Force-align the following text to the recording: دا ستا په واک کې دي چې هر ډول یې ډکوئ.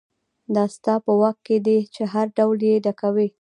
دا 0.55 0.63
ستا 0.75 0.93
په 1.05 1.11
واک 1.19 1.37
کې 1.47 1.57
دي 1.65 1.77
چې 1.93 2.03
هر 2.13 2.27
ډول 2.37 2.59
یې 2.69 2.75
ډکوئ. 2.85 3.27